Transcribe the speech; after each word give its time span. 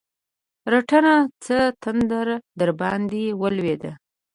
رټنه؛ 0.71 1.15
څه 1.43 1.57
تندر 1.81 2.27
درباندې 2.59 3.23
ولوېد؟! 3.41 3.83